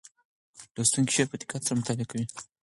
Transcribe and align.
لوستونکی 0.75 1.13
شعر 1.15 1.27
په 1.31 1.37
دقت 1.41 1.61
سره 1.65 1.79
مطالعه 1.79 2.05
کوي. 2.11 2.25